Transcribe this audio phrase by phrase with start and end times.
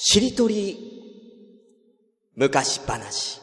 [0.00, 0.78] しりとり、
[2.36, 3.40] 昔話。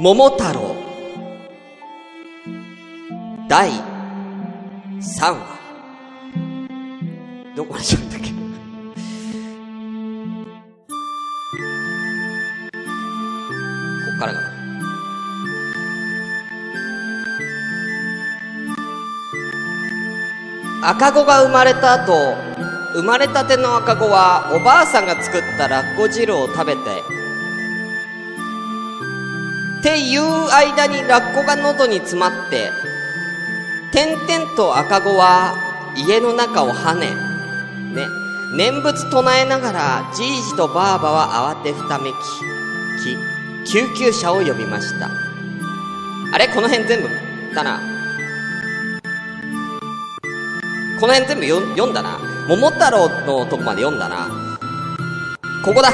[0.00, 0.74] 桃太郎。
[3.48, 3.80] 第3
[5.20, 5.58] 話。
[7.54, 8.07] どこでしょう
[20.82, 22.36] 赤子が生まれた後、
[22.94, 26.80] 生まれたての赤子はおばあさんが作ったラッコ汁を食べて、
[29.80, 32.70] っていう間にラッコが喉に詰まって、
[33.92, 35.54] 点々と赤子は
[35.96, 37.10] 家の中を跳ね、
[37.94, 38.06] ね、
[38.56, 42.14] 念仏唱えながらじいじとばあばは慌てふためき、
[43.64, 45.08] き、救急車を呼びました。
[46.32, 46.48] あれ？
[46.48, 47.08] この辺全部？
[47.54, 47.97] だな。
[51.00, 52.18] この辺全部読んだな。
[52.48, 54.28] 桃太郎のとこまで読んだな。
[55.64, 55.90] ここだ。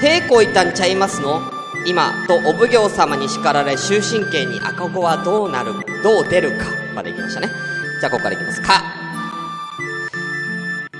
[0.00, 1.40] 平行いたんちゃいますの？
[1.86, 5.72] 今、とお奉行様に叱られ終身刑に赤子はどうなる、
[6.02, 7.48] どう出るか、まで行きましたね。
[8.00, 8.60] じゃあ、ここから行きます。
[8.62, 8.82] か。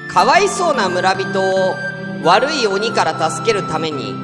[0.09, 1.75] かわいそうな村人を
[2.25, 4.15] 悪い鬼から助けるために、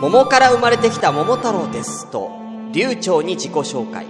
[0.00, 2.10] 桃から生まれてきた桃太郎です。
[2.10, 2.30] と、
[2.72, 4.06] 流暢に自己紹介。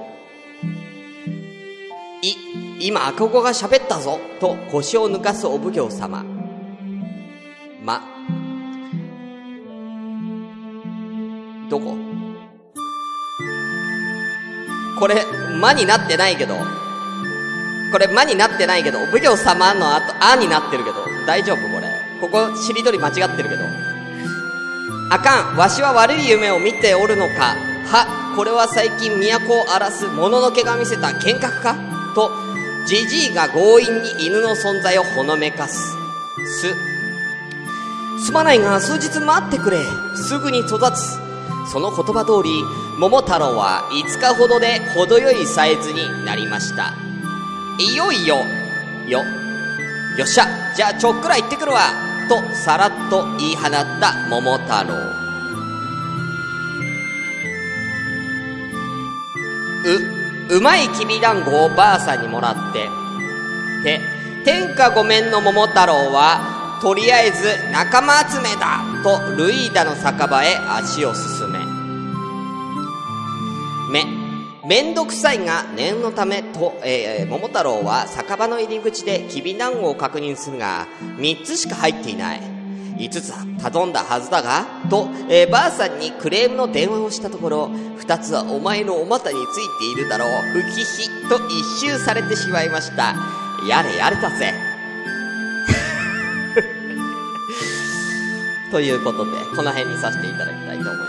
[2.23, 2.37] い、
[2.85, 6.25] 今赤子が喋ったぞと腰を抜かすお奉行様。
[7.85, 8.03] ま、
[11.71, 11.97] どこ？
[14.99, 15.25] これ、
[15.61, 16.57] 間になってないけど、
[17.93, 21.59] これ間になってないけど、お奉行様の後、あになってるけど、大丈夫？
[21.59, 21.87] これ。
[22.21, 23.63] ここ、しりとり間違ってるけど。
[25.11, 27.55] あかん、わしは悪い夢を見ておるのか。
[27.87, 31.77] は、これは最近都を荒らすもののけが見せた幻覚か？
[32.17, 32.42] と、
[32.87, 35.79] じじいが強引に犬の存在をほのめかす。
[36.61, 36.75] す。
[38.27, 39.79] すまないが数日待ってくれ。
[40.17, 41.19] すぐに育つ。
[41.71, 42.63] その言葉通り、
[42.99, 46.95] 桃太郎は5日ほどで程よいサイズになりました。
[47.79, 48.37] いよいよ、
[49.09, 49.25] よ、
[50.19, 51.81] よっしゃ、じゃあちょっくら行ってくるわ。
[52.29, 54.95] と、さらっと言い放った桃太郎。
[59.85, 62.89] う、うまいきびだんごをばあさんにもらって、
[63.83, 64.01] て、
[64.45, 71.59] 天下ごめんの桃太郎は、とりあえず仲間集めだと、ルイーダの酒場へ足を進め。
[73.93, 74.05] め、
[74.67, 80.87] めんどくさいが念のためと、えー、桃太郎は酒場の入り口できびだんごを確認するが、
[81.19, 82.52] 3つしか入っていない。
[82.97, 83.33] 5つ
[83.63, 89.63] 頼んだはずだが、と、えー、ばあさんにクレームの電話をしたところ、2つはお前のお股につい
[89.95, 93.17] ているだろう、ふひひ、と一周されてしまいました。
[93.69, 94.53] やれやれたぜ。
[98.71, 101.03] ということで、この辺にさせていただきたいと思います。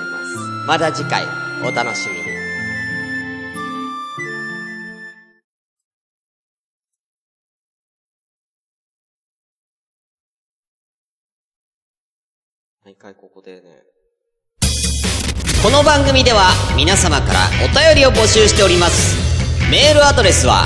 [0.67, 1.23] また次回、
[1.63, 2.42] お楽しみに。
[12.93, 13.61] 毎回ここでね。
[15.63, 19.17] この番組では皆様からお便りを募集しております。
[19.71, 20.63] メールアドレスは、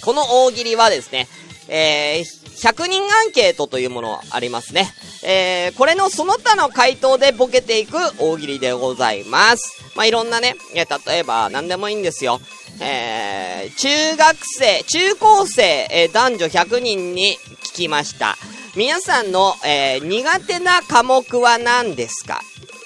[0.00, 1.26] この大喜利はですね、
[1.66, 4.86] えー、100人アンケートというものありますね。
[5.24, 9.92] えー、これのその他の回答でボケていく大喜利でございます。
[9.96, 12.40] まあ、いろんなね、えー例えば何でもいいんですよ。
[12.80, 18.36] えー、中学生、中高生、えー男女100人に聞きました。
[18.80, 22.40] 皆さんの、えー苦手な科目は何ですか？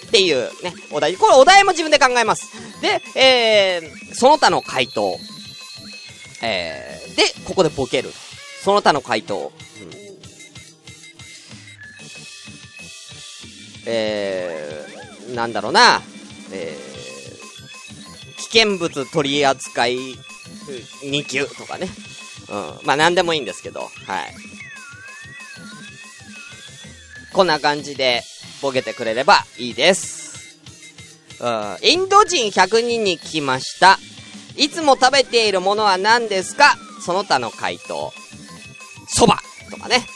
[0.09, 1.15] っていうね、お題。
[1.15, 2.51] これお題も自分で考えます。
[2.83, 5.17] で、えー、その他の回答。
[6.43, 8.11] えー、で、ここでボケる。
[8.65, 9.53] その他の回答。
[9.83, 9.91] うん
[13.87, 16.03] えー、なんだろうな、
[16.51, 19.97] えー、危険物取扱い
[21.05, 21.89] 2級とかね。
[22.49, 22.87] うん。
[22.87, 24.35] まあ、なんでもいいんですけど、はい。
[27.35, 28.23] こんな感じで、
[28.63, 30.57] ボケてくれればいいです。
[31.41, 31.77] うん。
[31.83, 33.99] インド人100人に聞きました。
[34.57, 36.77] いつも食べているものは何ですか？
[37.05, 38.13] その他の回答。
[39.15, 39.35] 蕎麦
[39.71, 40.07] とかね。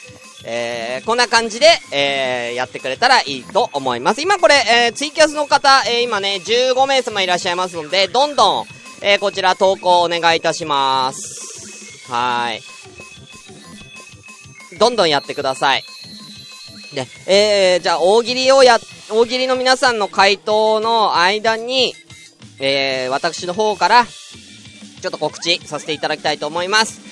[0.44, 4.22] えー、こんな感じで、えー、やってくれたらいいと思います。
[4.22, 4.54] 今これ、
[4.86, 8.66] えー、ツイキャスの方、えー、今ね、15名様いらっしゃいますので、どんどん、
[9.02, 12.10] えー、こちら投稿お願いいたします。
[12.10, 12.62] はい。
[14.78, 15.82] どんどんやってください。
[16.92, 18.78] で、えー、じゃあ、大喜利をや、
[19.10, 21.94] 大喜利の皆さんの回答の間に、
[22.60, 27.08] えー、私の方から、ちょっと告知させていただきたいと思います。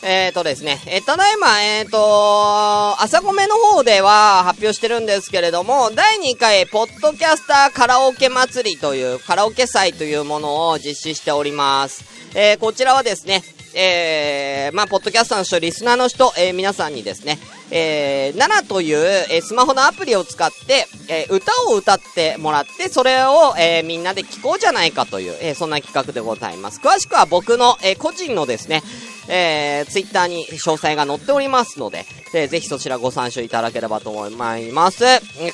[0.00, 12.04] えーとですね、えー、ただいま、えーと、朝ごめの方では発表してるんですけれども、第2回、ポッドキャスターカラオケ祭りという、カラオケ祭というものを実施しております。
[12.34, 13.42] えー、こちらはですね、
[13.80, 17.38] えー、まあ、ポッドキャスターの人、リスナーの人、えー、皆さんにですね、
[17.70, 18.96] えー、7という、
[19.30, 26.80] えー、スマホのアプリを使って、えー、歌を歌ってもらって、それを、えー、みんなで聴こうじゃないかという、えー、そんな企画でございます。
[26.80, 28.82] 詳しくは僕の、えー、個人のですね、
[29.28, 32.04] えー、ツイッターに詳細が載っておりますので、
[32.34, 35.04] えー、ぜひそちらご参照いただければと思います。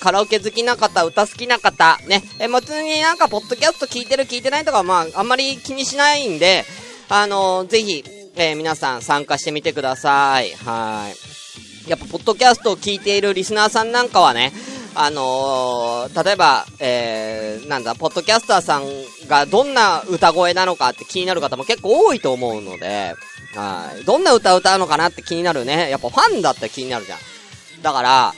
[0.00, 6.64] カラオケ好きな方、歌好きな方、ね、えー、別になんか、ポッドキャスト聞いてる聞いてないとか、まあ、あんまり気にしないんで、
[7.08, 8.04] あのー、ぜひ、
[8.36, 10.50] えー、皆さん参加してみてください。
[10.52, 11.10] は
[11.86, 11.90] い。
[11.90, 14.52] やっぱ、ポッドキャストを聞いているリスナーさんなんかはね、
[14.94, 18.84] あのー、例えば、えー、なんだ、ポッドキャスターさん
[19.28, 23.14] がどんな歌声なのかって気になる方も結構多いと思うので、
[23.54, 24.04] はい。
[24.04, 25.90] どんな歌歌うのかなって気になるね。
[25.90, 27.18] やっぱファンだったら気になるじゃん。
[27.82, 28.34] だから、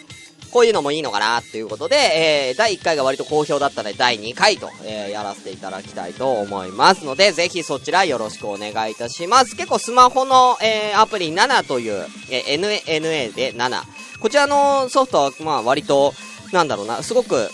[0.53, 9.57] こういうのもいいのかなっていうことで、えー、第1回が割と好評だったので、第2回と、えー、やらせていただきたいと思いますので、ぜひそちらよろしくお願いいたします。
[9.57, 13.83] 結構スマホの、えー、アプリ7という、えー、NNA で7。
[14.21, 16.15] こちらのソフトは、まあ割と、
[16.53, 17.51] なんだろうな、すごく、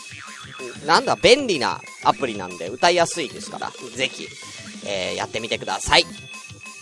[0.87, 4.29] なんだ、便利なアプリなんで歌いやすいですから、ぜひ、
[4.87, 6.05] えー、やってみてください。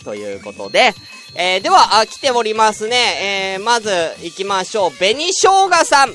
[0.03, 0.93] ということで、
[1.35, 3.55] えー、では、あ、来ておりますね。
[3.55, 3.89] えー、まず、
[4.21, 4.91] 行きましょう。
[4.91, 6.09] 紅生姜さん。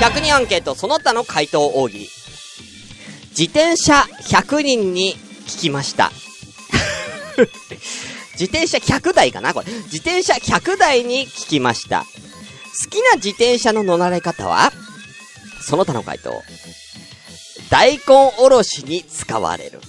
[0.00, 2.08] 100人アンケート、その他の回答大喜利。
[3.38, 5.14] 自転車100人に
[5.46, 6.10] 聞きました。
[8.32, 9.70] 自転車100台かなこれ。
[9.70, 12.06] 自転車100台に聞きました。
[12.84, 14.72] 好きな自転車の乗られ方は？
[15.60, 16.42] その他の回答。
[17.68, 18.02] 大根
[18.38, 19.80] おろしに使われる。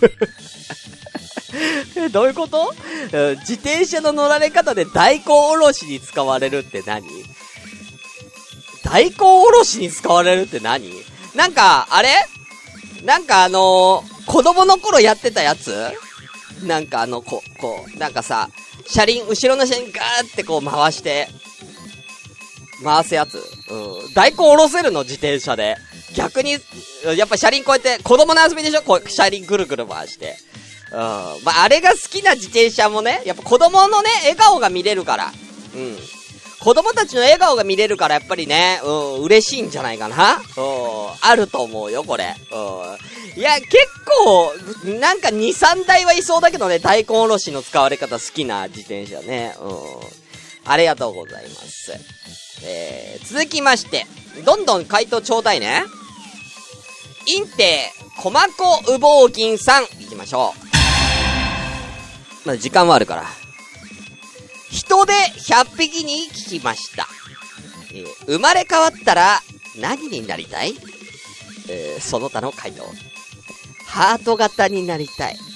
[1.96, 2.72] え、 どういうこと？
[3.40, 7.06] 自転車の乗られ方で大根おろしに使われるって何？
[8.84, 10.90] 大根おろしに使われるって何？
[11.34, 12.10] なんか、あれ？
[13.04, 15.74] なんかあのー、子供の頃やってたやつ？
[16.64, 18.48] なんかあの、こ、こう、なんかさ、
[18.86, 21.28] 車輪、後ろの車輪ガーってこう回して、
[22.84, 23.36] 回すやつ？
[23.70, 24.14] うん。
[24.14, 25.02] 大根おろせるの？
[25.02, 25.76] 自転車で。
[26.14, 26.52] 逆に、
[27.16, 28.82] やっぱ車輪こうやって、子供の遊びでしょ？
[28.82, 30.36] こう、車輪ぐるぐる回して。
[30.92, 30.98] うん。
[31.44, 35.32] まあ、あれが好きな自転車もね、やっぱ子供のね、笑顔が見れるから。
[35.74, 35.96] うん。
[36.60, 40.34] 子供たちの笑顔が見れるから、やっぱりね、うん、嬉しいんじゃないかな。
[40.34, 40.40] うん。
[41.22, 42.34] あると思うよ、これ。
[42.52, 43.40] うん。
[43.40, 43.72] いや、結
[44.04, 44.52] 構、
[45.00, 49.54] なんか2、3台はいそうだけどね、大根おろしの使われ方好きな自転車ね。
[49.58, 49.76] うん。
[50.66, 51.92] ありがとうございます。
[52.62, 54.06] えー、続きまして、
[54.44, 55.84] どんどん回答ちょうだいね。
[57.26, 60.69] インテ、コマコウボウギンさん、行きましょう。
[62.44, 63.24] まだ時間はあるから。
[64.70, 67.06] 人で100匹に聞きました。
[67.92, 69.40] えー、生まれ変わったら
[69.78, 70.74] 何になりたい？
[71.68, 72.84] えー、その他の回答。
[73.86, 75.36] ハート型になりたい。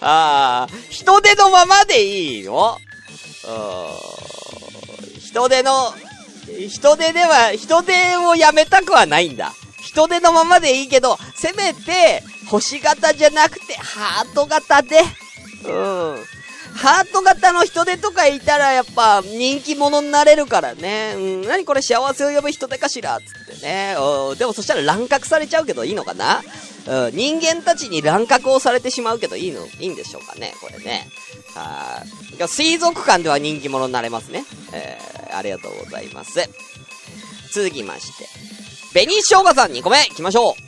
[0.00, 2.78] ああ、人手のままでいいの？
[5.20, 5.94] 人手の、
[6.68, 9.52] 人手では、人手をやめたくはないんだ。
[9.82, 15.00] 人手のままでいいけど、せめて、星型じゃなくて、ハート型で、
[15.64, 16.38] うん。
[16.74, 21.14] ハート型の人手とかいたらやっぱ人気者になれるからね。
[21.16, 23.96] うん、何これ幸せを呼ぶ人手かしらつってね。
[23.98, 26.40] うん、でもそしたら乱獲されちゃうけどいいのかな
[26.86, 31.06] うん、人間たちに乱獲をされてしまうけどいいの、いいんでしょうかね、これね。
[31.54, 32.02] は
[32.38, 32.48] い。
[32.48, 34.44] 水族館では人気者になれますね。
[34.72, 36.48] えー、ありがとうございます。
[37.52, 38.26] 続きまして。
[38.92, 40.67] 紅生姜さん2個目、行きましょう。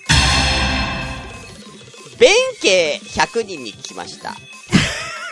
[2.21, 4.37] 弁慶100人に聞きました。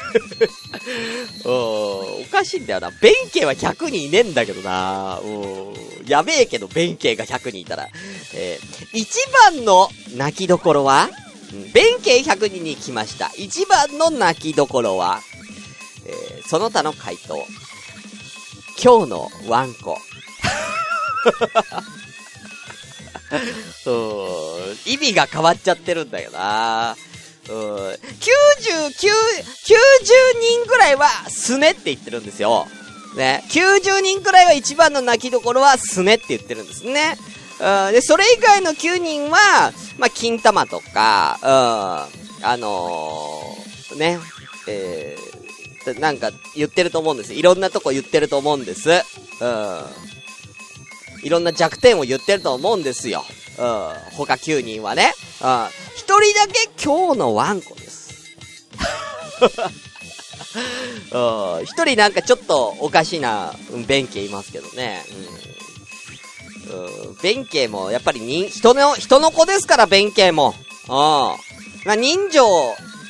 [1.44, 2.90] おかしいんだよな。
[3.02, 5.20] 弁慶は100人いねえんだけどな。
[6.06, 7.90] やべえけど、弁慶が100人いたら。
[8.32, 9.18] えー、一
[9.52, 11.10] 番の泣きどころは、
[11.74, 13.30] 弁慶100人に来ました。
[13.36, 15.20] 一番の泣きどころは、
[16.06, 17.46] えー、その他の回答。
[18.82, 19.98] 今日のワンコ。
[24.86, 26.96] 意味が変わっちゃってるんだよな。
[27.48, 27.96] うん、99、90
[30.40, 32.66] 人ぐらいはすねって言ってるんですよ。
[33.16, 33.42] ね。
[33.48, 37.16] 90人くらいは一番の泣きどころはすねって言ってるんですね。
[37.60, 39.38] うん、で、それ以外の9人は、
[39.98, 41.46] まあ、金玉とか、う
[42.42, 44.18] ん、あのー、ね、
[44.68, 48.90] えー、なんか言ってると思うんですいろんなとこ言ってると思うんです。
[48.90, 50.08] うん。
[51.22, 53.24] いろんな弱点を言ってると思うんですよ。
[53.58, 54.16] うん。
[54.16, 55.12] 他9人はね。
[55.42, 55.66] うん。
[55.96, 57.98] 一人だけ今日のワンコです。
[61.12, 61.18] う
[61.60, 61.64] ん。
[61.64, 63.52] 一人なんかちょっとおかしいな、
[63.86, 65.02] 弁慶いますけどね。
[66.70, 67.16] うん。
[67.22, 70.54] 弁慶もやっぱり人、人の、人の子ですから、弁慶も。
[70.88, 70.94] うん。
[71.84, 72.46] まあ、人情、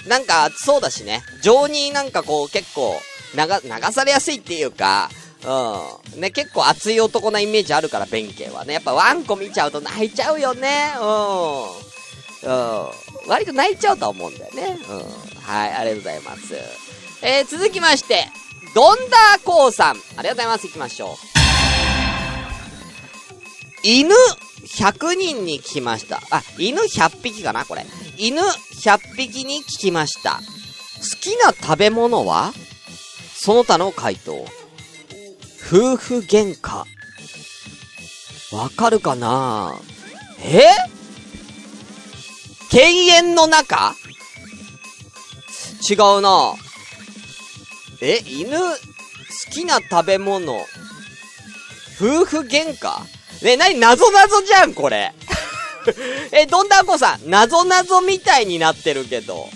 [0.08, 1.22] なんか熱そうだしね。
[1.42, 2.98] 情になんかこう結構、
[3.34, 5.10] 流、流されやすいっていうか、
[5.44, 6.20] うん。
[6.20, 8.74] ね、結構熱い男なイメージあるから、弁慶はね。
[8.74, 10.92] やっぱワンコ見ちゃうと泣いちゃうよね。
[10.98, 11.04] うん。
[12.42, 12.88] うん。
[13.28, 14.78] 割と泣いちゃうと思うんだよね。
[14.88, 14.98] うん。
[15.42, 16.54] はい、ありがとうございます。
[17.22, 18.28] えー、続きまして、
[18.74, 19.96] ドンダーコーさん。
[19.96, 20.66] ありがとうございます。
[20.66, 21.16] 行きましょう。
[23.84, 24.12] 犬
[24.66, 26.20] 100人に聞きました。
[26.30, 27.86] あ、犬100匹かなこれ。
[28.16, 30.40] 犬100匹に聞きました。
[30.40, 30.40] 好
[31.20, 32.52] きな食べ物は？
[33.36, 34.44] その他の回答。
[35.70, 36.84] 夫婦喧嘩？
[38.56, 39.74] わかるかな？
[40.42, 40.64] え？
[42.70, 43.94] 犬猿の中？
[45.90, 46.54] 違うな。
[48.00, 48.76] え、犬、好
[49.52, 50.54] きな食べ物、
[52.00, 53.44] 夫婦喧嘩？
[53.44, 55.12] ね、なに、なぞなぞじゃん、これ。
[56.32, 59.50] え、どんだんこさん、なぞなぞみたいになってるけど。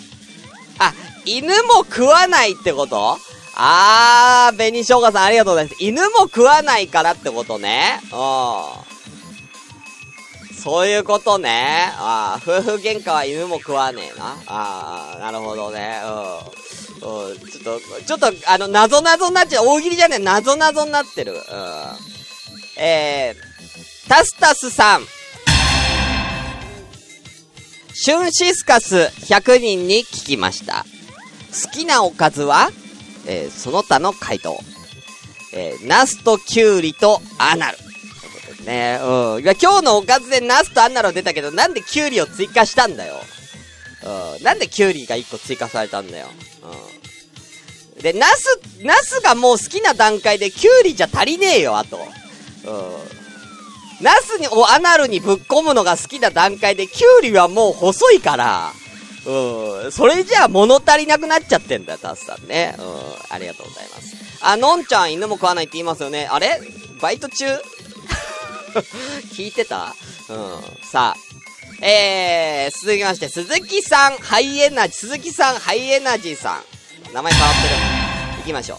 [0.78, 0.92] あ、
[1.24, 3.18] 犬も食わないってこと？
[3.54, 5.76] あー、紅生姜さんありがとうございます。
[5.78, 8.00] 犬も食わないからってことね。
[8.04, 8.12] うん。
[10.62, 11.92] そういうことね。
[11.96, 14.36] ああ、夫婦喧嘩は犬も食わねえな。
[14.46, 16.00] ああ、なるほどね。
[17.02, 17.30] うん。
[17.30, 19.66] うん、ちょっと、ちょっと、あの、なぞなぞになっちゃう。
[19.66, 21.32] 大喜利じゃねえ、なぞなぞになってる。
[21.32, 21.38] うん。
[22.78, 25.06] えー、タスタスさん。
[27.94, 30.86] シュンシスカス100人に聞きました。
[31.64, 32.70] 好きなおかずは？
[33.26, 34.58] えー、その他の回答。
[35.54, 37.78] えー、ナスとキュウリとアナル。
[38.64, 39.42] ねうん。
[39.42, 43.16] 今日のおかずでナスとアンナロ出たけど、なんでキュウリを追加したんだよ。
[44.38, 44.44] うん。
[44.44, 46.28] なんでキュウリが1個追加されたんだよ。
[47.96, 48.02] うん。
[48.02, 51.98] で、ナス、ナスがもう好きな段階でキュウリじゃ足りねえよ、あと。
[51.98, 54.02] うん。
[54.02, 58.72] ナスに、お、アナルにぶっ込むのが好きな段階で、キュウリはもう細いから、
[59.24, 59.92] うん。
[59.92, 62.74] それじゃあ物足りなくなっちゃってんだよ、タスさんね。
[62.78, 62.84] うん。
[63.30, 64.16] ありがとうございます。
[64.40, 66.28] あ、のんちゃん犬も食わないって言いますよね。
[66.30, 66.60] あれ？
[67.00, 67.46] バイト中？
[69.32, 69.94] 聞いてた？
[70.28, 70.86] うん。
[70.86, 71.32] さあ。
[71.84, 76.62] えー、続きまして、鈴木さん、ハイエナジー、鈴木さん、ハイエナジーさ
[77.10, 77.12] ん。
[77.12, 77.74] 名前変わってる。
[78.38, 78.78] 行きましょう。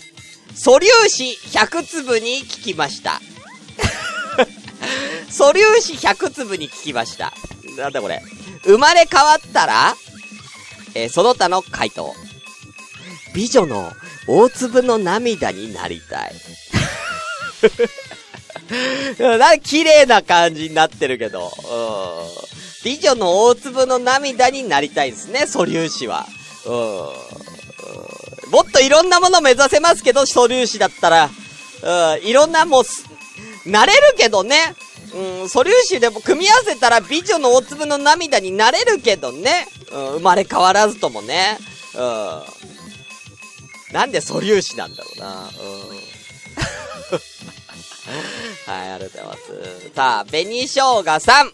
[0.57, 1.23] 素粒子
[1.57, 3.19] 100粒に聞きました。
[5.29, 7.33] 素粒子100粒に聞きました。
[7.77, 8.21] なんだこれ？
[8.63, 9.97] 生まれ変わったら、
[10.95, 12.13] えー、その他の回答。
[13.33, 13.91] 美女の
[14.27, 16.33] 大粒の涙になりたい。
[19.39, 22.83] な綺麗な感じになってるけど、うん。
[22.83, 26.27] 美女の大粒の涙になりたいですね、素粒子は。
[26.65, 26.73] うん。
[28.51, 31.29] もっといろんなもの目指せますけど、素粒子だったら。
[31.81, 32.83] うん、いろんなもう、
[33.69, 34.75] なれるけどね。
[35.13, 39.67] うん、素粒子でも組み合わせたら美女の大粒の涙になれるけどね。
[39.91, 41.57] うん、生まれ変わらずともね。
[41.95, 41.99] う
[43.91, 43.93] ん。
[43.93, 45.35] なんで素粒子なんだろうな。
[45.35, 45.43] うん。
[48.65, 49.91] はい、ありがとうございます。
[49.95, 51.51] さあ、紅生姜さん。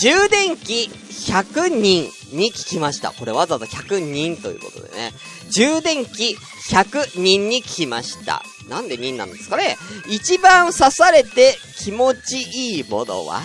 [0.00, 3.12] 充電器100人に聞きました。
[3.12, 5.12] これわざわざ100人ということでね。
[5.50, 6.36] 充電器
[6.68, 8.42] 100人に聞きました。
[8.68, 9.76] なんで人なんですかね
[10.08, 12.42] 一番刺されて気持ち
[12.76, 13.42] いいものは？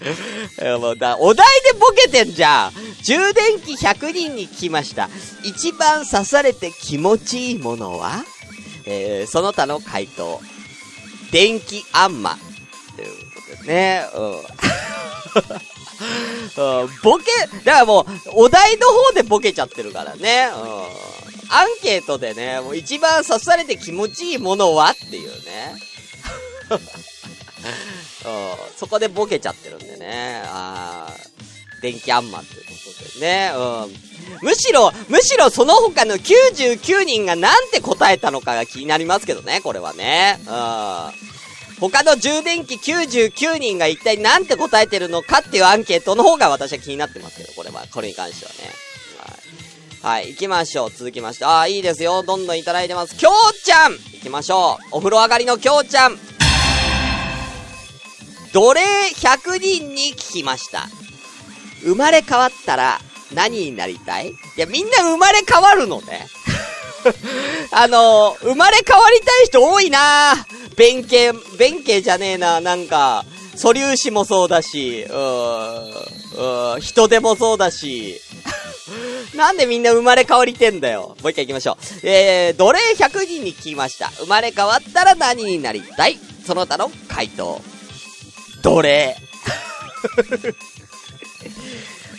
[0.80, 2.72] もうだ、お題でボケてんじゃん。
[3.02, 5.10] 充電器100人に聞きました。
[5.44, 8.24] 一番刺されて気持ちいいものは？
[8.86, 10.40] えー、その他の回答。
[11.30, 12.38] 電気あんま。
[12.96, 14.06] ということですね。
[14.14, 14.18] う
[16.86, 17.24] ん、 ボケ、
[17.64, 20.48] だからもう、お題の方でボケちゃってるからね。
[20.54, 21.19] うん。
[21.52, 25.74] アンケートでね、もう一番刺されて気持ちいいものはっていうね。
[28.24, 30.42] うん、そこでボケちゃってるんでね。
[30.46, 31.12] あ、
[31.82, 33.52] 電気あんまってことでね。
[33.54, 33.96] うん。
[34.42, 40.38] むしろ、むしろその他の99人がなんて答えたのかが気になりますけどね、これはね。
[40.40, 40.46] うん。
[41.80, 48.89] 他の充電器99人が一体なんて答えてるのかっていうアンケートの方が私は気になってますけど、これは、これに関してはね。
[50.02, 50.30] はい。
[50.30, 50.90] 行きましょう。
[50.90, 51.44] 続きまして。
[51.44, 52.22] ああ、いいですよ。
[52.22, 53.14] どんどんいただいてます。
[53.16, 54.96] きょうちゃん行きましょう。
[54.96, 56.18] お風呂上がりのきょうちゃん。
[58.52, 58.80] 奴隷
[59.14, 60.86] 100人に聞きました。
[61.82, 62.98] 生まれ変わったら
[63.34, 64.30] 何になりたい？
[64.30, 66.26] いや、みんな生まれ変わるのね。
[67.72, 70.34] あのー、生まれ変わりたい人多いな
[70.76, 78.20] 弁慶、弁慶じゃねえな、なんか、素粒子もそうだし、うーん、うーん、人手もそうだし、
[79.34, 81.16] なんでみんな生まれ変わりてんだよ。
[81.22, 82.06] もう一回行きましょう。
[82.06, 84.08] えー、奴隷100人に聞きました。
[84.10, 86.18] 生まれ変わったら何になりたい？
[86.46, 87.60] その他の回答。
[88.62, 89.16] 奴隷。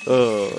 [0.08, 0.50] うん。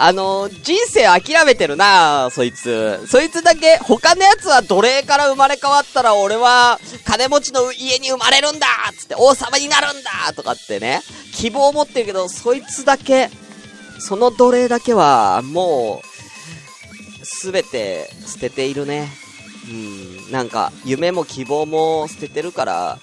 [0.00, 3.04] あのー、人生諦めてるなそいつ。
[3.08, 11.02] そいつだけ、他のやつは奴隷から生まれ変わったら俺は、金持ちの家に生まれるんだつって王様になるんだとかってね、
[11.34, 13.28] 希望を持ってるけど、そいつだけ、
[13.98, 19.08] その奴隷だけは、もう、すべて捨てているね。
[19.68, 22.98] うん、なんか、夢も希望も捨ててるから、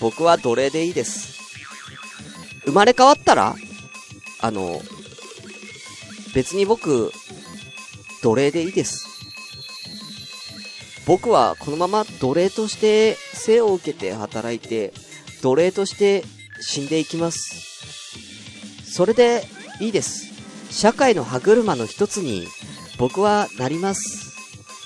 [0.00, 1.38] 僕は奴隷でいいです。
[2.64, 3.54] 生まれ変わったら
[4.42, 4.80] あの、
[6.34, 7.12] 別に僕、
[8.22, 9.06] 奴隷でいいです。
[11.06, 14.92] 僕はこのまま奴隷として生を受けて働いて、
[15.42, 16.24] 奴隷として
[16.60, 18.90] 死んでいきます。
[18.90, 19.44] それで
[19.80, 20.29] いいです。
[20.70, 22.46] 社会の歯車の一つに
[22.98, 24.30] 僕はなります。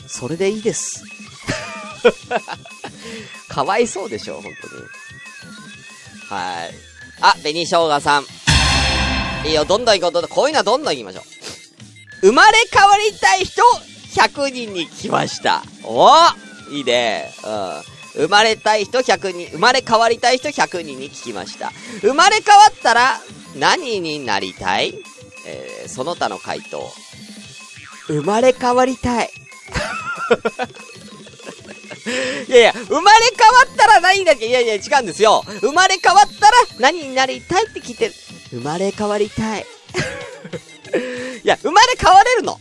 [0.09, 1.05] それでいいです。
[3.49, 4.82] かわいそうでしょ、本当に。
[6.28, 6.75] はい。
[7.21, 8.26] あ、紅生姜さん。
[9.47, 10.30] いいよ、どんどん行こう、どんどん。
[10.30, 11.25] こういうのはどんどん行きましょう。
[12.28, 13.63] 生まれ変わりたい人、
[14.15, 15.63] 100人に来ました。
[15.82, 16.11] お
[16.71, 17.32] いいね。
[17.45, 17.95] うん。
[18.26, 21.73] 生まれたい人100人、生まれ変わりたい人100人に聞きました。
[22.00, 23.21] 生まれ変わったら
[23.56, 24.95] 何になりたい？
[25.84, 26.92] えー、その他の回答。
[28.06, 29.30] 生まれ変わりたい。
[32.49, 35.42] いやいや、生まれ変わったら何だっけいやいや、違うんですよ。
[35.60, 38.14] 生まれ変わったら何になりたいって聞いてる。
[38.50, 39.66] 生まれ変わりたい。
[41.42, 42.58] いや、生まれ変われるの。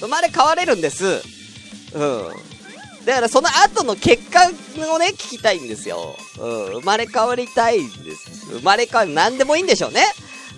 [0.00, 1.22] 生まれ変われるんです。
[1.94, 2.28] うん。
[3.04, 6.16] だからその後の結果をね、聞きたいんですよ。
[6.38, 6.66] うん。
[6.80, 8.58] 生まれ変わりたいんです。
[8.58, 10.04] 生まれ変わる、なんでもいいんでしょうね。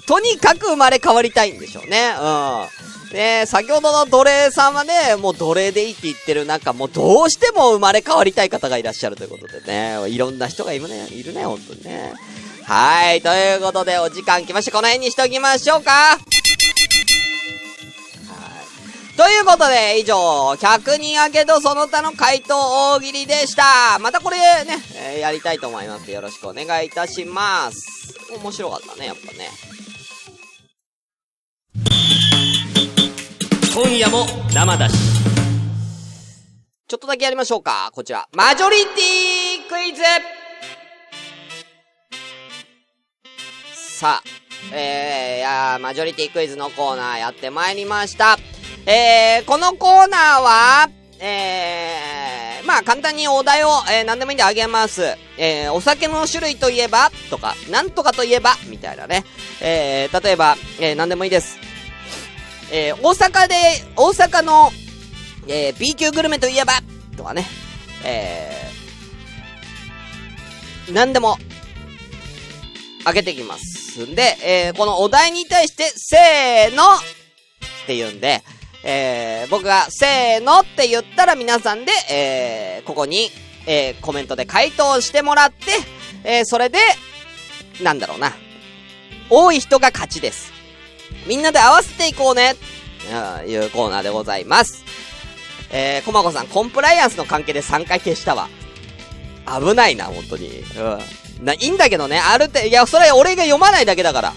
[0.06, 2.14] とにかく生まれ変わりたいんでしょうね。
[2.20, 3.14] うん。
[3.14, 12.12] ね先ほどの奴隷さんはね、もう奴隷でいいって言ってる中、もうどうしても生まれ変わりたい方がいらっしゃるということでね、いろんな人がいるね、いるね、本当にね。
[12.64, 13.22] はい。
[13.22, 14.72] ということで、お時間来ました。
[14.72, 15.92] この辺にしときましょうか。
[15.92, 16.20] はい。
[19.16, 20.16] ということで、以上、
[20.52, 23.98] 100人あけどその他の回答大喜利でした。
[24.00, 26.10] またこれね、えー、やりたいと思います。
[26.10, 27.86] よろしくお願いいたします。
[28.34, 29.73] 面白かったね、やっぱね。
[33.74, 34.94] 今夜も生だし。
[36.86, 37.90] ちょっとだけやりましょうか。
[37.92, 38.28] こちら。
[38.32, 40.00] マジョリティクイズ
[43.74, 48.38] さあ、えー、やマジョリティクイズのコーナーやってまいりました。
[48.86, 55.16] えー、このコーナーは、えー、まあ簡単にお題を、えー、何でもいいんであげます。
[55.36, 57.10] えー、お酒の種類といえば？
[57.28, 58.54] とか、なんとかといえば？
[58.68, 59.24] みたいなね。
[59.60, 61.58] えー、例えば、えー、何でもいいです。
[62.70, 63.54] えー、大阪で、
[63.96, 64.70] 大阪の、
[65.48, 66.74] えー、B 級グルメといえば
[67.16, 67.46] とかね。
[68.04, 71.38] えー、何でも、
[73.04, 73.84] あげてきます。
[73.94, 76.86] ますんで、えー、このお題に対して、せーのっ
[77.86, 78.42] て言うんで、
[78.82, 83.30] えー、僕がせーのって言ったら皆さんで、えー、ここに、
[83.66, 85.56] えー、コメントで回答してもらって、
[86.24, 86.78] えー、それで、
[87.82, 88.32] なんだろうな。
[89.30, 90.52] 多い人が勝ちです。
[91.26, 92.54] みんなで合わせていこうね、
[93.40, 94.84] というコーナーでございます。
[95.70, 98.48] えー、コマコさん、コンプライアンスの関係で3回消したわ。
[99.46, 100.60] 危ないな、本当に。
[101.40, 101.44] うん。
[101.44, 104.32] な、いいんだけどね、ある程度、いや、それ俺が読まないだけだから。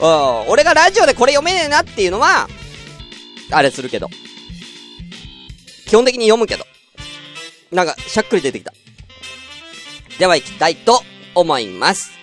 [0.00, 2.48] うん、俺がラジオでこれ読めねえなっていうのは、
[3.50, 4.08] あれするけど。
[5.86, 6.64] 基本的に読むけど。
[7.70, 8.72] なんか、しゃっくり出てきた。
[10.18, 11.02] では行きたいと
[11.34, 12.21] 思います。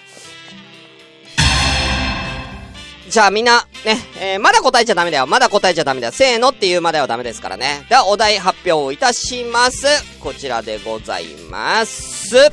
[3.09, 5.25] じゃあみんな、ね、えー、まだ答えちゃダメだよ。
[5.25, 6.13] まだ答えちゃダメだよ。
[6.13, 7.85] せーのっていうまではダメですからね。
[7.89, 9.87] では、お題発表いたします。
[10.19, 12.51] こちらでございます。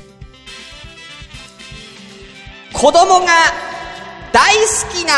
[2.73, 3.27] 子供が
[4.33, 4.62] 大好
[4.95, 5.12] きな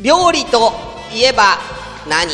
[0.00, 0.72] 料理と
[1.14, 1.58] いえば
[2.08, 2.32] 何？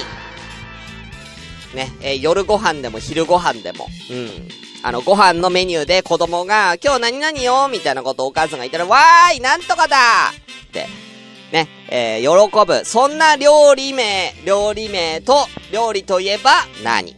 [1.74, 4.48] ね、えー、夜ご飯でも昼ご飯でも、うん。
[4.84, 9.96] あの、ご飯のメニューで子供が、今日何々よみたいなことをお母さんが言ったら、わーいなんとかだ
[10.30, 10.88] って、
[11.52, 12.84] ね、えー、喜ぶ。
[12.84, 16.50] そんな料理名、料理名と、料理といえば
[16.82, 17.14] 何？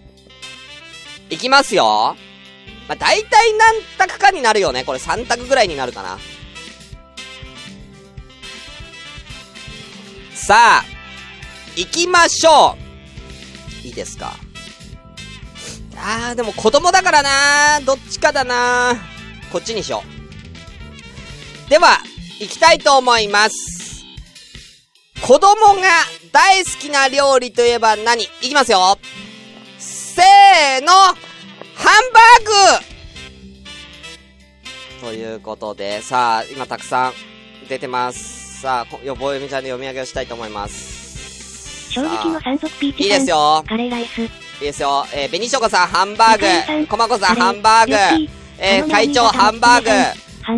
[1.30, 2.16] いきますよ。
[2.86, 4.84] まあ、大体何択かになるよね。
[4.84, 6.18] これ3択ぐらいになるかな。
[10.34, 10.84] さあ、
[11.76, 12.76] 行きましょ
[13.82, 14.34] ういいですか？
[16.06, 18.94] あー、でも子供だからなどっちかだな
[19.50, 20.02] こっちにしよ
[21.66, 21.70] う。
[21.70, 21.96] では、
[22.40, 24.04] 行きたいと思います。
[25.22, 25.88] 子供が
[26.30, 28.24] 大好きな料理といえば何？
[28.24, 28.98] いきますよ。
[29.78, 31.16] せーのハン
[32.12, 37.14] バーグということで、さあ、今たくさん
[37.68, 38.60] 出てます。
[38.60, 41.03] さあ、よぼよみちゃんで読み上げをしたいと思います。
[41.94, 43.64] 正直の山賊ピーチいいですよ。
[43.68, 44.22] カレーライス。
[44.22, 44.28] いい
[44.60, 45.06] ですよ。
[45.12, 46.88] えー、紅しょこさん、ハンバーグ。
[46.88, 48.28] こまこさん、ハンバーグ。
[48.58, 49.90] えー、会長、ハンバーグ。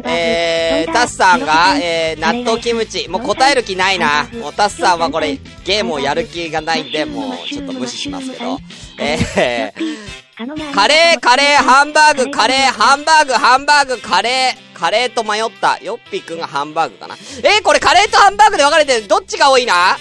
[0.07, 3.07] えー、タスさんが、えー、納豆キムチ。
[3.09, 4.27] もう答える気ないな。
[4.33, 8.59] もうタスさんはこれ、ゲームをやる気がないんで、もう、ちょっと無視しますけど。
[8.99, 15.79] えー、カレー、カレー、ハンバーグ、カレー、ハンバーグ、ハンバーグ、カレー、カレーと迷った。
[15.83, 17.14] ヨッピーくんがハンバーグかな。
[17.14, 19.07] えー、これカレーとハンバーグで分かれてる。
[19.07, 19.99] どっちが多いな？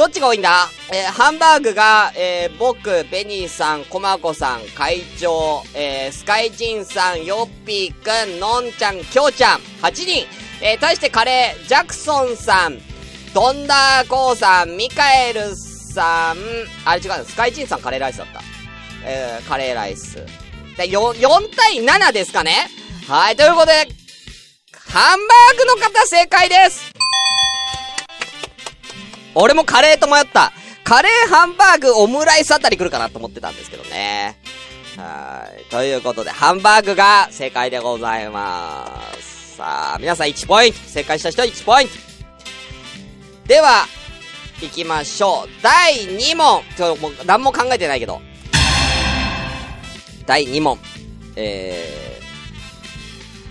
[0.00, 0.66] どっちが多いんだ？
[0.90, 10.26] えー、ハンバーグが、えー、僕、ベニーさん、コマコさん、会長、えー、スカイジンさん、ヨッピーくん、のんちゃん、きょうちゃん、8人。
[10.62, 12.80] えー、対してカレー、ジャクソンさん、
[13.34, 16.38] ドンダーコーさん、ミカエルさん、
[16.86, 18.40] あれ違うスカイジンさんカレーライスだった。
[19.04, 20.14] えー、カレーライス。
[20.78, 22.70] で、4、4対7ですかね
[23.06, 23.86] はい、ということで、
[24.88, 26.90] ハンバーグの方正解です
[29.34, 30.52] 俺もカレーと迷った。
[30.84, 34.36] カレー、ハンバーグ、オムライスあたり来るかなと思ってたんですけどね。
[34.96, 35.64] はい。
[35.70, 38.86] ということで、ハンバーグが正解でございま
[39.20, 39.56] す。
[39.56, 40.78] さあ、皆さん1ポイント。
[40.80, 41.94] 正解した人1ポイント。
[43.46, 43.86] では、
[44.60, 45.48] 行きましょう。
[45.62, 46.62] 第2問。
[46.76, 48.20] ちょ、もう、何も考えてないけど。
[50.26, 50.78] 第2問。
[51.36, 52.20] え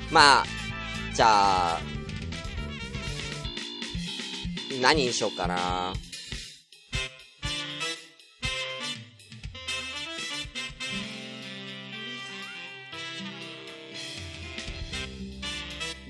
[0.09, 0.45] ー、まあ、
[1.13, 1.81] じゃあ、
[4.81, 5.93] 何にしようかな。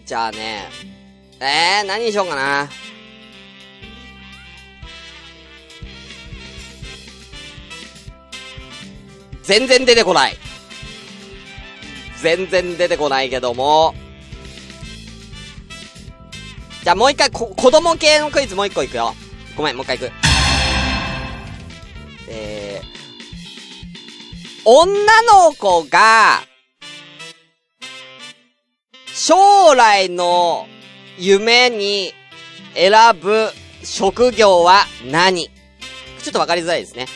[0.06, 0.68] じゃあね、
[1.40, 2.70] えー、何にしようかな。
[9.44, 10.38] 全然出てこない。
[12.22, 13.96] 全然出てこないけども、
[16.84, 19.14] じゃあもう一回こ、子供系のクイズもう一個いくよ。
[19.58, 20.12] ごめん、もう一回いく。
[22.30, 26.42] えー、女の子が、
[29.14, 30.68] 将来の
[31.18, 32.14] 夢に
[32.74, 33.50] 選ぶ
[33.84, 35.50] 職業は何？
[36.24, 37.08] ちょっとわかりづらいですね。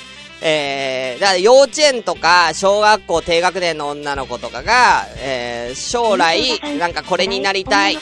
[0.45, 7.97] えー、だから幼稚園とか小学校低学年の女の子とかが、えー、将来、なんかこれになりたい。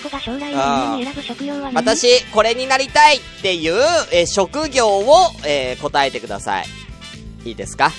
[1.75, 3.75] 私、これになりたいっていう、
[4.11, 6.65] えー、職業を、えー、答えてください。
[7.45, 7.91] いいですか？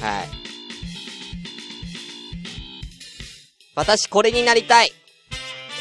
[0.00, 0.28] はい。
[3.74, 4.92] 私、これになりたい。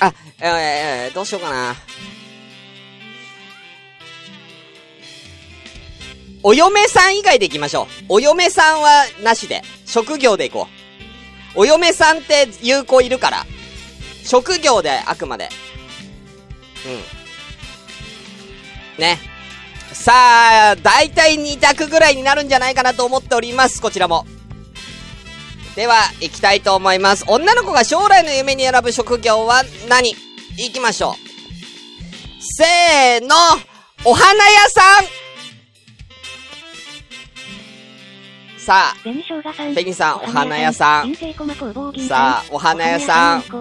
[0.01, 1.75] あ、えー、どうしようかな。
[6.41, 7.87] お嫁さん以外で行きましょう。
[8.09, 9.61] お嫁さんはなしで。
[9.85, 10.67] 職業で行こ
[11.55, 11.59] う。
[11.61, 13.45] お嫁さんって有効いるから。
[14.23, 15.49] 職業であくまで。
[18.97, 19.01] うん。
[19.01, 19.19] ね。
[19.91, 23.81] さあ、だいたい2択ぐらいになるんじゃないかなと思っております。
[23.81, 24.25] こちらも。
[25.75, 27.25] では、行きたいと思います。
[27.27, 30.15] 女の子が将来の夢に選ぶ職業は何？
[30.57, 31.13] 行きましょう。
[32.41, 33.35] せーの、
[34.05, 35.05] お花屋さん
[38.69, 41.15] さあ、紅さん、お花屋さん。
[42.07, 43.41] さあ、お花屋さん。
[43.41, 43.55] 鈴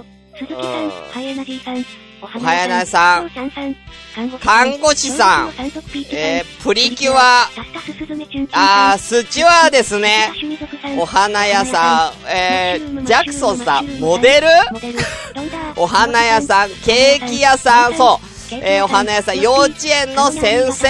[0.49, 1.83] 木さん、ハイエナジーさん。
[2.21, 3.31] おはやなさん。
[4.39, 5.53] 看護師さん。
[6.11, 7.49] えー、プリキュア。
[8.53, 10.31] あー、スチュワーですね。
[10.99, 12.29] お花屋さん。
[12.29, 13.87] えー、ジャクソンさん。
[14.01, 14.49] モデル？
[15.77, 16.69] お花屋さん。
[16.85, 17.95] ケーキ屋さん。
[17.95, 18.21] そ
[18.53, 18.55] う。
[18.57, 19.41] えー、お花屋さん。
[19.41, 20.87] 幼稚園の先生。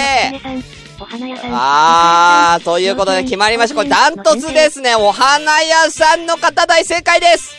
[1.51, 3.75] あー、ということで決まりました。
[3.75, 4.95] これダントツですね。
[4.95, 7.55] お花屋さんの方大正解です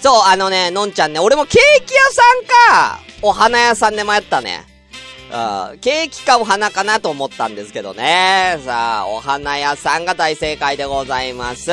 [0.00, 4.64] そう、あのね、のんちゃんね、俺もケーキ屋さんか、お花屋さんで迷ったね。
[5.28, 8.58] うん、ケーキかお花かなと思ったんですけどね。
[8.64, 11.70] さあ、お花屋さんが大正解でございます。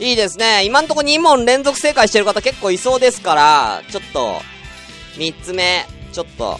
[0.00, 0.64] いいですね。
[0.64, 4.40] 今んとこ2問連続正解してる方結構いそうですから、ちょっと、
[5.16, 6.58] 3つ目、ちょっと、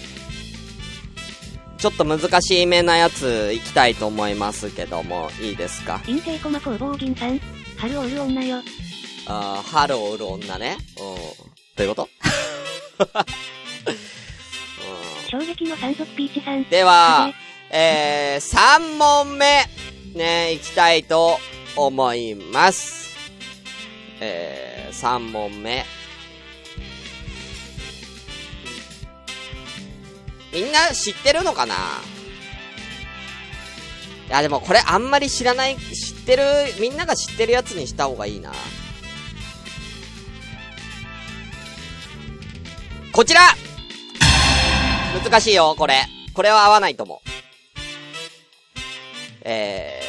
[1.82, 6.00] ちょっと難しいめなやついきたいと思いますけども、いいですか？
[6.06, 7.40] 金星駒工房銀さん、
[7.76, 8.58] 春を売る女よ。
[9.26, 10.76] あ春を売る女ね。
[10.98, 11.16] うん。
[11.76, 12.08] どういうこと？
[15.28, 16.62] 衝撃の山賊ピーチさん。
[16.64, 17.32] では、
[17.70, 19.64] えー、3問目、
[20.14, 21.40] ね、いきたいと
[21.74, 23.10] 思います。
[24.20, 25.84] えー、3問目。
[30.52, 31.74] みんな知ってるのかな？
[34.28, 36.42] いや、でもこれあんまり知らない、知ってる、
[36.78, 38.52] みんなが知ってるやつにした方がいいな。
[43.12, 43.40] こちら
[45.22, 46.06] 難しいよ、これ。
[46.34, 47.28] これは合わないと思う。
[49.44, 50.00] え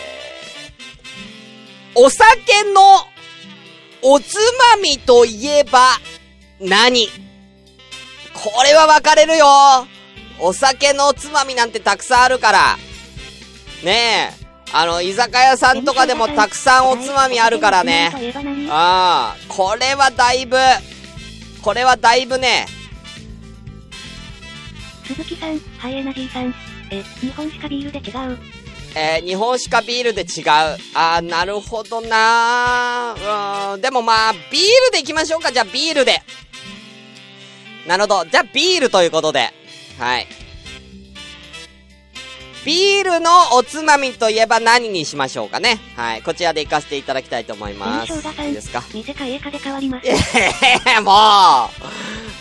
[1.96, 2.26] ー、お酒
[2.74, 2.82] の
[4.02, 4.38] おつ
[4.76, 5.98] まみといえば
[6.62, 7.08] 何？
[8.34, 9.46] これは分かれるよ
[10.40, 12.78] お酒のおつまみなんてたくさんあるから。
[13.84, 14.44] ねえ。
[14.76, 18.12] あの、居酒屋さんとかでもたくさんおつまみあるからね。
[18.70, 20.58] ああ、これはだいぶ、
[21.62, 22.66] これはだいぶね、
[25.06, 26.54] 鈴木さん、ハイエナジーさん。
[26.90, 28.40] え、日本しかビールで違う。
[28.96, 30.44] えー、日本しかビールで違う。
[30.94, 33.74] あー、なるほどなー。
[33.74, 35.52] うん、でもまあ、ビールで行きましょうか。
[35.52, 36.22] じゃあビールで。
[37.86, 38.26] なるほど。
[38.26, 39.63] じゃあビールということで。
[40.00, 40.28] はい。
[42.66, 45.80] ビールのおつまみといえば何にしましょうかね？
[45.98, 46.22] はい。
[46.22, 48.14] こちらで行かせていただきたいと思います。
[48.14, 48.82] いいですか？
[48.94, 50.08] 店か家かで変わります。
[50.08, 50.12] え
[50.96, 51.12] えー、も
[51.68, 51.70] う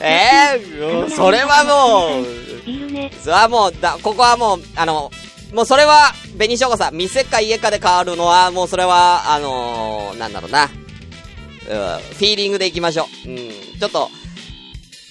[0.00, 0.20] え
[0.54, 3.10] えー、それはもう、いるね。
[3.20, 5.10] それはもう、だ、ここはもう、あの、
[5.52, 10.64] もうそれは、紅しょうがさん、店か家かで変わるのは、もうそれは、あのー、なんだろうな。
[10.64, 13.28] うん、フィーリングでいきましょう。
[13.28, 13.36] うん、
[13.78, 14.10] ちょっと、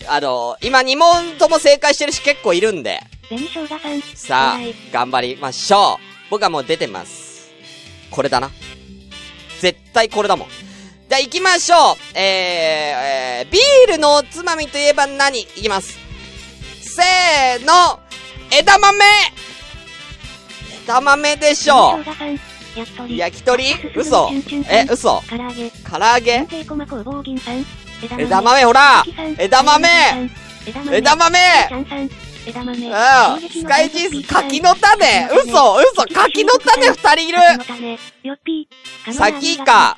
[0.08, 3.00] あのー、今2問とも正解してるし結構いるんで。
[4.16, 4.58] さん。
[4.58, 4.60] さあ、
[4.92, 6.30] 頑張りましょう。
[6.32, 7.52] 僕はもう出てます。
[8.10, 8.50] これだな。
[9.60, 10.48] 絶対これだもん。
[10.48, 12.18] じゃあ行きましょう。
[12.18, 12.24] えー、
[13.44, 15.42] えー、ビールのおつまみといえば何？
[15.42, 15.98] いきます。
[16.82, 18.00] せーの
[18.52, 18.98] 枝豆
[20.84, 22.00] 枝豆でしょ
[23.10, 24.30] 焼き鳥嘘
[24.70, 26.48] え、嘘唐揚げ唐揚げ？
[28.02, 28.66] 枝豆。
[28.66, 29.04] ほら。
[29.38, 29.88] 枝豆。
[30.66, 31.40] 枝豆。
[32.46, 32.88] 枝豆。
[32.88, 33.50] うん。
[33.50, 35.30] スカイジース、柿の種。
[35.34, 36.14] 嘘嘘。
[36.14, 37.38] 柿の種二人いる。
[39.14, 39.96] 先か。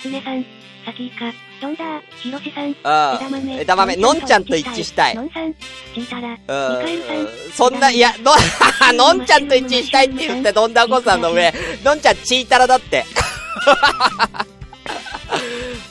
[0.86, 1.34] 先か。
[1.64, 5.16] ドンダー、ヒロシさん、枝豆、枝豆、のんちゃんと一致したい。
[5.16, 7.28] のんさん、チータラ、ミカエルさん。
[7.54, 8.34] そんな、いや、の、
[8.92, 11.54] のんちゃんと一致したいって言って、ドンダーコさんの上、
[11.86, 13.06] のんちゃんチータラだって。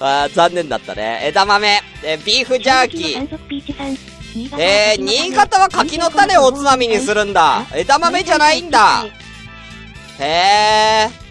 [0.04, 1.20] あ残念だったね。
[1.24, 3.38] 枝豆、えビーフジャーキー。
[4.58, 7.66] えー、新潟は柿の種をおつまみにするんだ。
[7.74, 9.04] 枝豆じゃないんだ。
[10.18, 11.22] へー。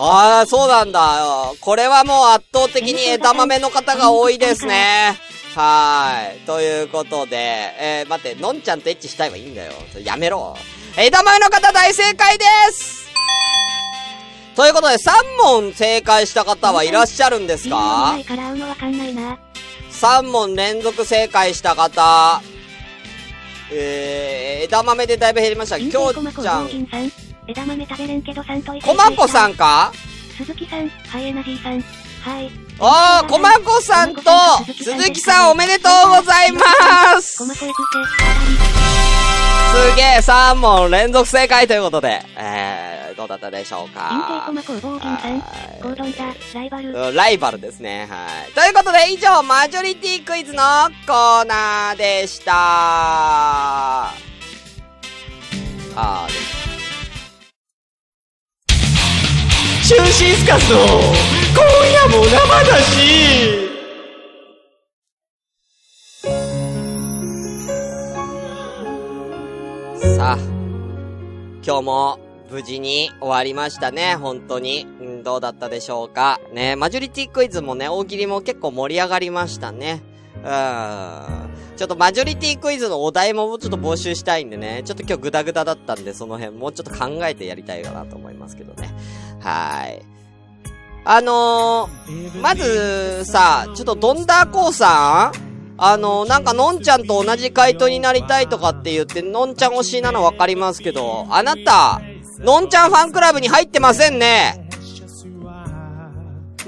[0.00, 1.52] ああ、そうなんだ。
[1.60, 5.18] これはもう圧倒的に枝豆の方が多いですね。
[5.56, 6.38] はい。
[6.46, 7.36] ということで、
[7.80, 9.72] えー、待って、のんちゃんとエッチしたいはいいんだよ。
[10.04, 10.56] やめろ。
[10.96, 13.07] 枝豆の方大正解です
[14.58, 15.10] ということで、3
[15.62, 22.42] 問正解した方はいらっしゃるんですか ?3 問連続正解した方、
[23.72, 25.78] えー、枝豆でだいぶ減りました。
[25.78, 26.68] きょうちゃん。
[27.46, 29.92] 枝豆食べれんけどさんとこまこさんか？
[30.36, 31.80] 鈴木さん、ハイエナジーさん。
[31.80, 32.50] はい。
[32.80, 34.22] おー、こまこさんと
[34.72, 36.62] 鈴木さんおめでとうございま
[37.20, 37.44] すす
[39.96, 44.46] げえ、3問連続正解ということで、えー、どうだったでしょうか
[46.54, 47.14] ライバル。
[47.14, 48.52] ライバルですね、はい。
[48.52, 50.62] ということで、以上、マジョリティクイズの
[51.06, 52.52] コーナーでした。
[52.54, 56.67] あー、で
[59.88, 60.84] シュスカスの今
[61.90, 62.30] 夜も生
[62.62, 63.70] だし
[70.14, 70.38] さあ、
[71.64, 72.18] 今日も
[72.50, 74.84] 無事に終わりましたね、本当に。
[74.84, 76.38] ん、どうだったでしょうか。
[76.52, 80.02] ね、マジョリティクイズもね、大喜利も結構盛り上がりましたね。
[80.44, 81.47] うーん。
[81.78, 88.90] ちょっとマジョリティクイズのお題もちょっと募集したいんでね、ちょっと今日グダグダだったんで、その辺もうちょっと考えてやりたいかなと思いますけどね。
[89.38, 90.02] はーい。
[91.04, 95.76] あのー、まずさ、ちょっとドンダーコーさん？
[95.78, 102.00] あのー、なんかのんちゃんと同じ回答になりたいとかって言って、のんちゃん推しなのわかりますけど、あなた、
[102.40, 104.67] のんちゃんファンクラブに入ってませんね。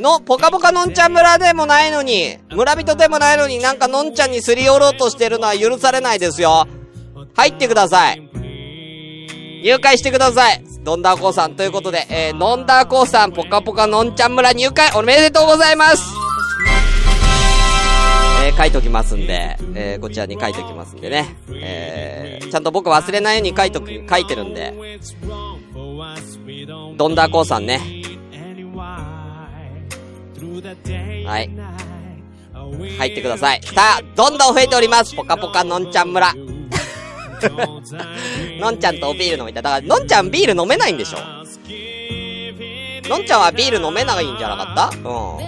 [0.00, 6.66] の、ぽかぽかのんちゃん村でもないのに、村人でもないのになんかのんちゃんにすり寄ろうとしてるのは許されないですよ。
[7.34, 8.30] 入ってください。
[9.62, 10.64] 入会してください。
[10.82, 16.02] ドンダーコーさんということで、えー、ノンダーコーさん、ぽかぽかのんちゃん村入会おめでとうございます
[18.42, 21.36] えー、書いときますんで、えー、こちらに書いときますんでね。
[21.52, 24.72] えー、ちゃんと僕忘れないように書いとく、書いてるんで、
[26.96, 27.99] ドンダーコーさんね。
[31.26, 31.50] はい。
[32.98, 33.62] 入ってください。
[33.62, 35.14] さあ、どんどん増えております。
[35.14, 36.34] ぽかぽかのんちゃん村。
[38.60, 39.62] のんちゃんとビール飲みたい。
[39.62, 41.18] だから、のんちゃんビール飲めないんでしょ
[43.08, 45.08] のんちゃんはビール飲めないんじゃなかった？
[45.08, 45.38] う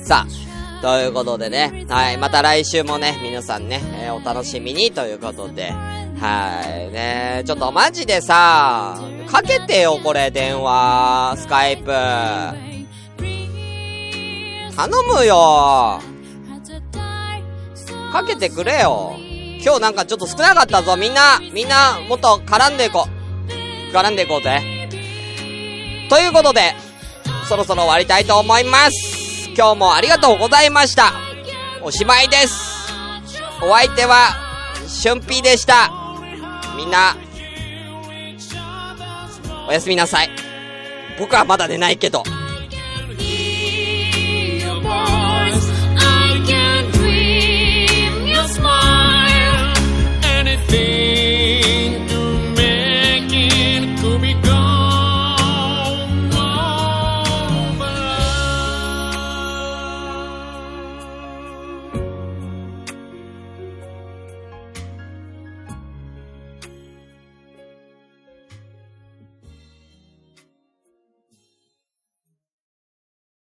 [0.00, 0.04] ん。
[0.04, 5.72] さあ、ということでね、はい、また来週もね、皆さんね、えー、お楽しみにということで、
[6.20, 11.90] はい、ね、ちょっとマジでさ、かけてよ、これ、電話、スカイプ。
[14.76, 16.00] 頼むよ。
[18.12, 19.16] かけてくれよ。
[19.62, 20.96] 今日なんかちょっと少なかったぞ。
[20.96, 23.94] みんな、みんな、もっと絡んでいこう。
[23.96, 24.62] 絡んでいこうぜ。
[26.10, 26.74] ということで、
[27.48, 29.50] そろそろ終わりたいと思います。
[29.56, 31.12] 今日もありがとうございました。
[31.82, 32.92] おしまいです。
[33.62, 34.36] お相手は、
[34.86, 35.90] しゅんぴーでした。
[36.76, 37.16] みんな、
[39.68, 40.30] おやすみなさい。
[41.18, 42.24] 僕はまだ寝ないけど。